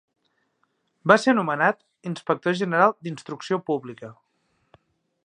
Va 1.11 1.17
ser 1.25 1.35
nomenat 1.39 1.83
Inspector 2.11 2.57
General 2.63 2.97
d'Instrucció 3.09 3.63
Pública. 3.69 4.11